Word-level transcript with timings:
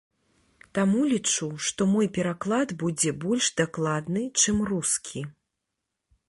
Таму 0.77 1.01
лічу, 1.11 1.49
што 1.67 1.81
мой 1.91 2.09
пераклад 2.15 2.73
будзе 2.85 3.13
больш 3.27 3.51
дакладны, 3.61 4.25
чым 4.45 4.57
рускі. 4.73 5.25